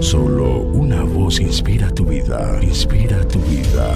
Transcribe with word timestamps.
Solo 0.00 0.58
una 0.60 1.02
voz 1.02 1.40
inspira 1.40 1.90
tu 1.90 2.04
vida, 2.04 2.58
inspira 2.62 3.26
tu 3.26 3.38
vida. 3.40 3.94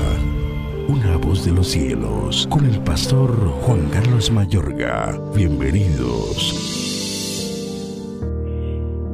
Una 0.88 1.16
voz 1.18 1.44
de 1.44 1.52
los 1.52 1.68
cielos, 1.68 2.48
con 2.50 2.64
el 2.64 2.80
pastor 2.80 3.30
Juan 3.62 3.86
Carlos 3.90 4.30
Mayorga. 4.30 5.20
Bienvenidos. 5.34 6.78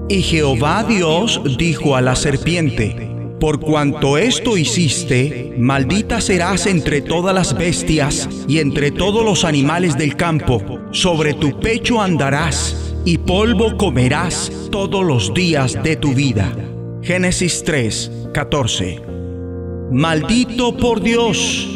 Y 0.08 0.22
Jehová 0.22 0.84
Dios 0.84 1.40
dijo 1.58 1.96
a 1.96 2.00
la 2.00 2.14
serpiente, 2.14 3.10
por 3.40 3.58
cuanto 3.58 4.16
esto 4.16 4.56
hiciste, 4.56 5.54
maldita 5.58 6.20
serás 6.20 6.66
entre 6.66 7.02
todas 7.02 7.34
las 7.34 7.58
bestias 7.58 8.28
y 8.46 8.60
entre 8.60 8.92
todos 8.92 9.24
los 9.24 9.44
animales 9.44 9.98
del 9.98 10.16
campo. 10.16 10.62
Sobre 10.92 11.34
tu 11.34 11.58
pecho 11.58 12.00
andarás 12.00 12.94
y 13.04 13.18
polvo 13.18 13.76
comerás 13.76 14.52
todos 14.70 15.04
los 15.04 15.34
días 15.34 15.82
de 15.82 15.96
tu 15.96 16.14
vida. 16.14 16.54
Génesis 17.06 17.62
3, 17.62 18.30
14. 18.34 19.00
Maldito 19.92 20.76
por 20.76 21.00
Dios, 21.00 21.68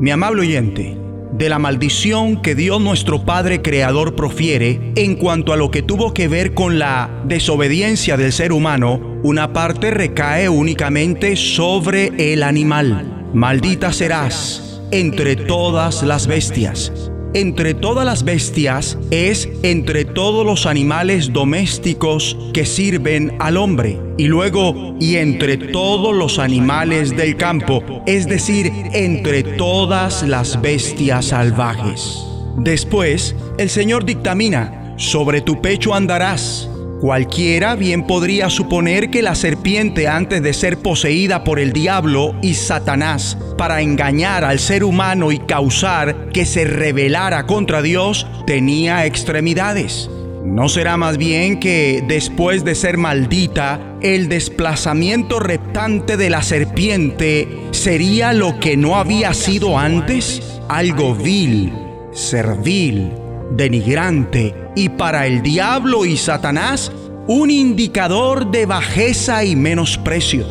mi 0.00 0.10
amable 0.10 0.40
oyente, 0.40 0.96
de 1.34 1.50
la 1.50 1.58
maldición 1.58 2.40
que 2.40 2.54
Dios 2.54 2.80
nuestro 2.80 3.26
Padre 3.26 3.60
Creador 3.60 4.16
profiere 4.16 4.94
en 4.96 5.16
cuanto 5.16 5.52
a 5.52 5.58
lo 5.58 5.70
que 5.70 5.82
tuvo 5.82 6.14
que 6.14 6.26
ver 6.26 6.54
con 6.54 6.78
la 6.78 7.22
desobediencia 7.26 8.16
del 8.16 8.32
ser 8.32 8.50
humano, 8.50 9.20
una 9.22 9.52
parte 9.52 9.90
recae 9.90 10.48
únicamente 10.48 11.36
sobre 11.36 12.32
el 12.32 12.42
animal. 12.42 13.28
Maldita 13.34 13.92
serás 13.92 14.80
entre 14.90 15.36
todas 15.36 16.02
las 16.02 16.26
bestias 16.26 17.11
entre 17.34 17.74
todas 17.74 18.04
las 18.04 18.24
bestias 18.24 18.98
es 19.10 19.48
entre 19.62 20.04
todos 20.04 20.44
los 20.44 20.66
animales 20.66 21.32
domésticos 21.32 22.36
que 22.52 22.66
sirven 22.66 23.36
al 23.38 23.56
hombre. 23.56 23.98
Y 24.18 24.26
luego, 24.26 24.94
y 25.00 25.16
entre 25.16 25.56
todos 25.56 26.14
los 26.14 26.38
animales 26.38 27.16
del 27.16 27.36
campo, 27.36 27.82
es 28.06 28.26
decir, 28.26 28.70
entre 28.92 29.42
todas 29.42 30.22
las 30.22 30.60
bestias 30.60 31.26
salvajes. 31.26 32.18
Después, 32.58 33.34
el 33.58 33.70
Señor 33.70 34.04
dictamina, 34.04 34.94
sobre 34.98 35.40
tu 35.40 35.60
pecho 35.62 35.94
andarás 35.94 36.68
Cualquiera 37.02 37.74
bien 37.74 38.06
podría 38.06 38.48
suponer 38.48 39.10
que 39.10 39.22
la 39.22 39.34
serpiente 39.34 40.06
antes 40.06 40.40
de 40.40 40.52
ser 40.52 40.78
poseída 40.78 41.42
por 41.42 41.58
el 41.58 41.72
diablo 41.72 42.36
y 42.42 42.54
Satanás 42.54 43.36
para 43.58 43.80
engañar 43.80 44.44
al 44.44 44.60
ser 44.60 44.84
humano 44.84 45.32
y 45.32 45.40
causar 45.40 46.28
que 46.32 46.46
se 46.46 46.64
rebelara 46.64 47.44
contra 47.44 47.82
Dios, 47.82 48.28
tenía 48.46 49.04
extremidades. 49.04 50.08
¿No 50.44 50.68
será 50.68 50.96
más 50.96 51.18
bien 51.18 51.58
que 51.58 52.04
después 52.06 52.64
de 52.64 52.76
ser 52.76 52.98
maldita, 52.98 53.96
el 54.00 54.28
desplazamiento 54.28 55.40
reptante 55.40 56.16
de 56.16 56.30
la 56.30 56.42
serpiente 56.42 57.48
sería 57.72 58.32
lo 58.32 58.60
que 58.60 58.76
no 58.76 58.96
había 58.96 59.34
sido 59.34 59.76
antes? 59.76 60.40
Algo 60.68 61.16
vil, 61.16 61.72
servil, 62.12 63.10
denigrante 63.56 64.54
y 64.74 64.88
para 64.88 65.26
el 65.26 65.42
diablo 65.42 66.04
y 66.04 66.16
Satanás 66.16 66.92
un 67.26 67.50
indicador 67.50 68.50
de 68.50 68.66
bajeza 68.66 69.44
y 69.44 69.56
menosprecio. 69.56 70.46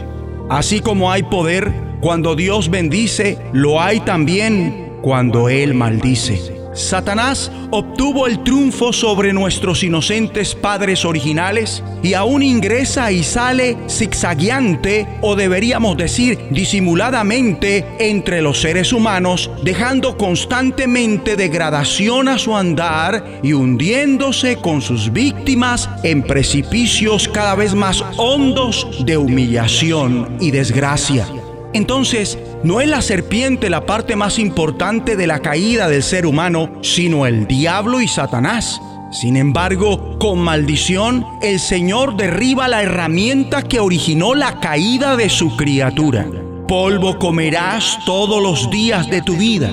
Así 0.50 0.80
como 0.80 1.12
hay 1.12 1.24
poder 1.24 1.72
cuando 2.02 2.36
Dios 2.36 2.70
bendice, 2.70 3.38
lo 3.54 3.82
hay 3.82 4.00
también 4.02 5.00
cuando 5.02 5.50
Él 5.50 5.74
maldice. 5.74 6.61
Satanás 6.73 7.52
obtuvo 7.69 8.27
el 8.27 8.44
triunfo 8.44 8.94
sobre 8.94 9.33
nuestros 9.33 9.83
inocentes 9.83 10.55
padres 10.55 11.05
originales 11.05 11.83
y 12.02 12.14
aún 12.14 12.44
ingresa 12.44 13.11
y 13.11 13.23
sale 13.23 13.77
zigzagueante 13.89 15.08
o 15.22 15.36
deberíamos 15.36 15.97
decir 15.97 16.39
disimuladamente 16.49 17.86
entre 17.99 18.42
los 18.42 18.61
seres 18.61 18.94
humanos, 18.94 19.49
dejando 19.64 20.17
constantemente 20.17 21.36
degradación 21.36 22.27
a 22.27 22.37
su 22.37 22.55
andar 22.55 23.39
y 23.43 23.54
hundiéndose 23.54 24.58
con 24.58 24.81
sus 24.81 25.11
víctimas 25.11 25.89
en 26.04 26.23
precipicios 26.23 27.27
cada 27.27 27.55
vez 27.55 27.76
más 27.76 28.04
hondos 28.17 28.87
de 29.05 29.17
humillación 29.17 30.37
y 30.39 30.52
desgracia. 30.52 31.27
Entonces, 31.73 32.37
no 32.64 32.82
es 32.82 32.87
la 32.87 33.02
serpiente 33.02 33.70
la 33.70 33.86
parte 33.86 34.15
más 34.15 34.39
importante 34.39 35.15
de 35.15 35.27
la 35.27 35.39
caída 35.39 35.87
del 35.87 36.04
ser 36.04 36.26
humano, 36.26 36.70
sino 36.82 37.26
el 37.26 37.48
diablo 37.48 38.02
y 38.02 38.08
Satanás. 38.08 38.82
Sin 39.11 39.36
embargo, 39.36 40.17
con 40.20 40.39
maldición, 40.39 41.26
el 41.42 41.60
Señor 41.60 42.15
derriba 42.15 42.67
la 42.67 42.81
herramienta 42.81 43.61
que 43.61 43.80
originó 43.80 44.36
la 44.36 44.60
caída 44.60 45.15
de 45.15 45.30
su 45.30 45.55
criatura. 45.58 46.26
Polvo 46.67 47.20
comerás 47.20 47.99
todos 48.05 48.42
los 48.42 48.70
días 48.70 49.10
de 49.10 49.21
tu 49.21 49.36
vida. 49.36 49.71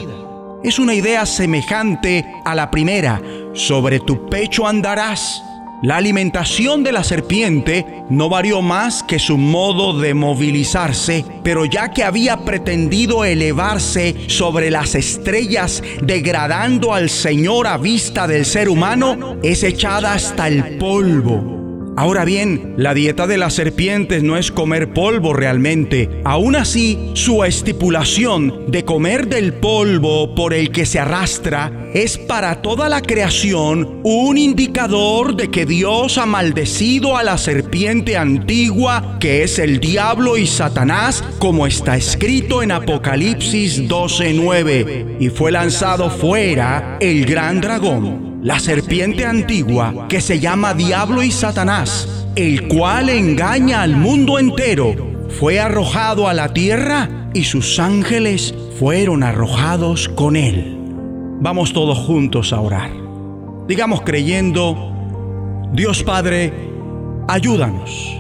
Es 0.65 0.81
una 0.81 0.95
idea 0.95 1.25
semejante 1.27 2.27
a 2.45 2.55
la 2.57 2.71
primera. 2.71 3.23
Sobre 3.55 4.01
tu 4.01 4.29
pecho 4.29 4.67
andarás 4.67 5.43
la 5.83 5.97
alimentación 5.97 6.83
de 6.83 6.93
la 6.93 7.05
serpiente 7.05 8.05
no 8.11 8.29
varió 8.29 8.63
más 8.63 9.03
que 9.03 9.19
su 9.19 9.39
modo 9.39 9.99
de 9.99 10.15
movilizarse, 10.15 11.25
pero 11.45 11.65
ya 11.65 11.91
que 11.91 12.03
había 12.03 12.39
pretendido 12.39 13.25
elevarse 13.25 14.17
sobre 14.29 14.71
las 14.71 14.95
estrellas, 14.95 15.83
degradando 16.03 16.95
al 16.95 17.11
Señor 17.11 17.67
a 17.67 17.79
vista 17.79 18.27
del 18.27 18.45
ser 18.45 18.69
humano, 18.69 19.37
es 19.43 19.63
echada 19.63 20.15
hasta 20.15 20.49
el 20.49 20.79
polvo 20.79 21.58
Ahora 21.99 22.25
bien, 22.25 22.75
la 22.77 22.95
dieta 22.95 23.27
de 23.27 23.39
las 23.39 23.55
serpientes 23.55 24.23
no 24.23 24.37
es 24.37 24.53
comer 24.53 24.93
polvo 24.93 25.33
realmente. 25.33 26.09
Aún 26.23 26.55
así, 26.55 27.11
su 27.15 27.43
estipulación 27.43 28.71
de 28.71 28.85
comer 28.85 29.27
del 29.27 29.55
polvo 29.55 30.33
por 30.37 30.55
el 30.55 30.71
que 30.71 30.87
se 30.87 31.01
arrastra 31.01 31.91
es 31.93 32.17
para 32.17 32.63
toda 32.63 32.89
la 32.89 33.03
creación 33.03 34.01
un 34.05 34.39
indicador 34.39 35.35
de 35.35 35.51
que 35.51 35.67
Dios 35.67 36.19
ha 36.19 36.27
maldecido 36.27 37.17
a 37.17 37.25
la 37.25 37.37
serpiente 37.37 38.17
antigua 38.17 39.17
que 39.19 39.43
es 39.43 39.59
el 39.59 39.81
diablo 39.81 40.37
y 40.37 40.47
Satanás, 40.47 41.25
como 41.41 41.67
está 41.67 41.97
escrito 41.97 42.63
en 42.63 42.71
Apocalipsis 42.71 43.89
12:9, 43.89 45.17
y 45.19 45.31
fue 45.31 45.51
lanzado 45.51 46.11
fuera 46.11 46.97
el 47.01 47.27
gran 47.27 47.61
dragón 47.61 48.38
la 48.43 48.61
serpiente 48.61 49.27
antigua 49.27 50.07
que 50.09 50.21
se 50.21 50.39
llama 50.39 50.75
Diablo 50.75 51.23
y 51.23 51.33
Satanás, 51.33 52.27
el 52.37 52.69
cual 52.69 53.09
engaña 53.09 53.83
al 53.83 53.97
mundo 53.97 54.39
entero, 54.39 54.95
fue 55.41 55.59
arrojado 55.59 56.29
a 56.29 56.35
la 56.35 56.53
tierra 56.53 57.31
y 57.35 57.45
sus 57.45 57.79
ángeles 57.79 58.55
fueron 58.79 59.23
arrojados 59.23 60.09
con 60.09 60.37
él. 60.37 60.79
Vamos 61.41 61.73
todos 61.73 61.99
juntos 61.99 62.53
a 62.53 62.61
orar. 62.61 62.91
Digamos 63.67 64.03
creyendo, 64.03 64.93
Dios 65.73 66.03
Padre, 66.05 66.53
ayúdanos. 67.27 68.17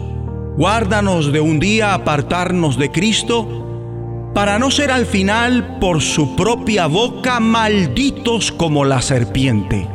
Guárdanos 0.56 1.32
de 1.32 1.40
un 1.40 1.60
día 1.60 1.94
apartarnos 1.94 2.76
de 2.76 2.90
Cristo 2.90 4.30
para 4.34 4.58
no 4.58 4.72
ser 4.72 4.90
al 4.90 5.06
final 5.06 5.78
por 5.78 6.02
su 6.02 6.34
propia 6.34 6.86
boca 6.86 7.38
malditos 7.38 8.50
como 8.50 8.84
la 8.84 9.00
serpiente 9.00 9.86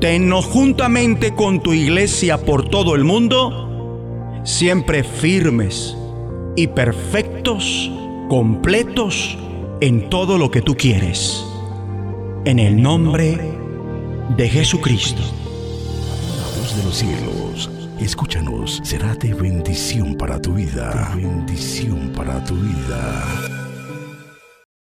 tennos 0.00 0.46
juntamente 0.46 1.34
con 1.34 1.62
tu 1.62 1.74
iglesia 1.74 2.38
por 2.38 2.68
todo 2.68 2.94
el 2.94 3.04
mundo, 3.04 4.40
siempre 4.44 5.04
firmes 5.04 5.94
y 6.56 6.68
perfectos, 6.68 7.90
completos 8.28 9.36
en 9.80 10.08
todo 10.08 10.38
lo 10.38 10.50
que 10.50 10.62
tú 10.62 10.74
quieres. 10.74 11.44
En 12.46 12.58
el 12.58 12.80
nombre 12.80 13.38
de 14.36 14.48
Jesucristo. 14.48 15.22
La 15.22 16.60
voz 16.60 16.76
de 16.76 16.84
los 16.84 16.96
cielos, 16.96 17.70
escúchanos, 18.00 18.80
será 18.82 19.14
de 19.14 19.34
bendición 19.34 20.14
para 20.14 20.40
tu 20.40 20.54
vida. 20.54 21.12
bendición 21.14 22.10
para 22.16 22.42
tu 22.42 22.54
vida. 22.54 23.59